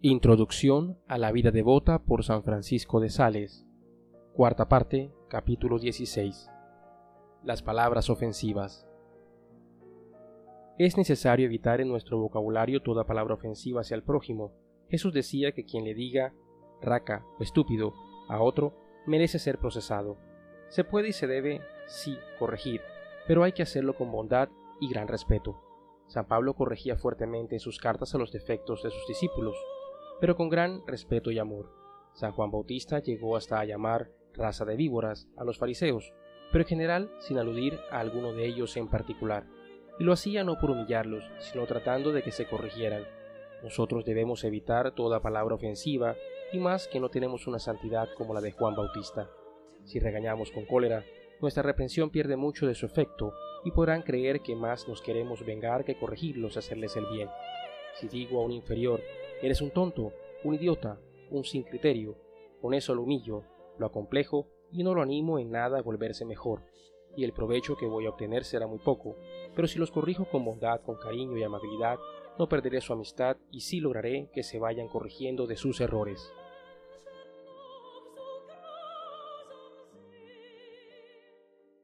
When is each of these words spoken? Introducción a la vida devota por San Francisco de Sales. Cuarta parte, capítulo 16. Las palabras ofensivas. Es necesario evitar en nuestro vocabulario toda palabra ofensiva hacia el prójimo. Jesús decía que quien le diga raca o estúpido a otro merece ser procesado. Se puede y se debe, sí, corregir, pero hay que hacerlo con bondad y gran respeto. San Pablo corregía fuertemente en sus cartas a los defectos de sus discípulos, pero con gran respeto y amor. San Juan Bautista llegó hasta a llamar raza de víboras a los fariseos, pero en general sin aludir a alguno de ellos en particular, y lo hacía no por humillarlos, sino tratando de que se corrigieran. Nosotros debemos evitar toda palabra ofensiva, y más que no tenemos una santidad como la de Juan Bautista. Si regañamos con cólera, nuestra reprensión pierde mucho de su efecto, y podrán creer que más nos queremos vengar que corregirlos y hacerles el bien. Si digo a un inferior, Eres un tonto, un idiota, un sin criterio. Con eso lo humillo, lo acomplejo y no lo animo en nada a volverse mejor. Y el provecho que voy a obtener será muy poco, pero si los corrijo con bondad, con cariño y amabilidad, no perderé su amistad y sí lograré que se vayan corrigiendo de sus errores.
Introducción 0.00 0.96
a 1.08 1.18
la 1.18 1.32
vida 1.32 1.50
devota 1.50 1.98
por 2.04 2.22
San 2.22 2.44
Francisco 2.44 3.00
de 3.00 3.10
Sales. 3.10 3.66
Cuarta 4.32 4.68
parte, 4.68 5.12
capítulo 5.28 5.80
16. 5.80 6.48
Las 7.42 7.64
palabras 7.64 8.08
ofensivas. 8.08 8.86
Es 10.78 10.96
necesario 10.96 11.46
evitar 11.46 11.80
en 11.80 11.88
nuestro 11.88 12.16
vocabulario 12.16 12.80
toda 12.80 13.08
palabra 13.08 13.34
ofensiva 13.34 13.80
hacia 13.80 13.96
el 13.96 14.04
prójimo. 14.04 14.52
Jesús 14.88 15.12
decía 15.12 15.50
que 15.50 15.64
quien 15.64 15.84
le 15.84 15.94
diga 15.94 16.32
raca 16.80 17.26
o 17.40 17.42
estúpido 17.42 17.92
a 18.28 18.40
otro 18.40 18.74
merece 19.04 19.40
ser 19.40 19.58
procesado. 19.58 20.16
Se 20.68 20.84
puede 20.84 21.08
y 21.08 21.12
se 21.12 21.26
debe, 21.26 21.60
sí, 21.88 22.16
corregir, 22.38 22.82
pero 23.26 23.42
hay 23.42 23.50
que 23.50 23.64
hacerlo 23.64 23.96
con 23.96 24.12
bondad 24.12 24.48
y 24.80 24.88
gran 24.88 25.08
respeto. 25.08 25.60
San 26.06 26.28
Pablo 26.28 26.54
corregía 26.54 26.94
fuertemente 26.94 27.56
en 27.56 27.60
sus 27.60 27.78
cartas 27.78 28.14
a 28.14 28.18
los 28.18 28.30
defectos 28.30 28.84
de 28.84 28.90
sus 28.90 29.08
discípulos, 29.08 29.56
pero 30.20 30.36
con 30.36 30.48
gran 30.48 30.86
respeto 30.86 31.30
y 31.30 31.38
amor. 31.38 31.70
San 32.14 32.32
Juan 32.32 32.50
Bautista 32.50 32.98
llegó 33.00 33.36
hasta 33.36 33.60
a 33.60 33.64
llamar 33.64 34.10
raza 34.34 34.64
de 34.64 34.76
víboras 34.76 35.28
a 35.36 35.44
los 35.44 35.58
fariseos, 35.58 36.12
pero 36.50 36.62
en 36.62 36.68
general 36.68 37.10
sin 37.20 37.38
aludir 37.38 37.78
a 37.90 38.00
alguno 38.00 38.32
de 38.32 38.46
ellos 38.46 38.76
en 38.76 38.88
particular, 38.88 39.46
y 39.98 40.04
lo 40.04 40.12
hacía 40.12 40.44
no 40.44 40.58
por 40.58 40.70
humillarlos, 40.70 41.24
sino 41.38 41.66
tratando 41.66 42.12
de 42.12 42.22
que 42.22 42.32
se 42.32 42.46
corrigieran. 42.46 43.04
Nosotros 43.62 44.04
debemos 44.04 44.44
evitar 44.44 44.94
toda 44.94 45.20
palabra 45.20 45.56
ofensiva, 45.56 46.16
y 46.52 46.58
más 46.58 46.88
que 46.88 47.00
no 47.00 47.08
tenemos 47.10 47.46
una 47.46 47.58
santidad 47.58 48.08
como 48.16 48.32
la 48.32 48.40
de 48.40 48.52
Juan 48.52 48.74
Bautista. 48.74 49.28
Si 49.84 49.98
regañamos 49.98 50.50
con 50.50 50.64
cólera, 50.64 51.04
nuestra 51.40 51.62
reprensión 51.62 52.10
pierde 52.10 52.36
mucho 52.36 52.66
de 52.66 52.74
su 52.74 52.86
efecto, 52.86 53.32
y 53.64 53.72
podrán 53.72 54.02
creer 54.02 54.40
que 54.40 54.54
más 54.54 54.88
nos 54.88 55.02
queremos 55.02 55.44
vengar 55.44 55.84
que 55.84 55.98
corregirlos 55.98 56.54
y 56.54 56.58
hacerles 56.60 56.96
el 56.96 57.06
bien. 57.06 57.28
Si 57.94 58.08
digo 58.08 58.40
a 58.40 58.44
un 58.44 58.52
inferior, 58.52 59.00
Eres 59.40 59.60
un 59.60 59.70
tonto, 59.70 60.12
un 60.42 60.54
idiota, 60.54 61.00
un 61.30 61.44
sin 61.44 61.62
criterio. 61.62 62.16
Con 62.60 62.74
eso 62.74 62.94
lo 62.94 63.02
humillo, 63.02 63.44
lo 63.78 63.86
acomplejo 63.86 64.48
y 64.72 64.82
no 64.82 64.94
lo 64.94 65.02
animo 65.02 65.38
en 65.38 65.50
nada 65.50 65.78
a 65.78 65.82
volverse 65.82 66.24
mejor. 66.24 66.62
Y 67.16 67.24
el 67.24 67.32
provecho 67.32 67.76
que 67.76 67.86
voy 67.86 68.06
a 68.06 68.10
obtener 68.10 68.44
será 68.44 68.66
muy 68.66 68.78
poco, 68.78 69.16
pero 69.54 69.68
si 69.68 69.78
los 69.78 69.90
corrijo 69.90 70.24
con 70.28 70.44
bondad, 70.44 70.80
con 70.82 70.96
cariño 70.96 71.36
y 71.36 71.42
amabilidad, 71.42 71.98
no 72.38 72.48
perderé 72.48 72.80
su 72.80 72.92
amistad 72.92 73.36
y 73.50 73.60
sí 73.60 73.80
lograré 73.80 74.28
que 74.32 74.42
se 74.42 74.58
vayan 74.58 74.88
corrigiendo 74.88 75.46
de 75.46 75.56
sus 75.56 75.80
errores. 75.80 76.32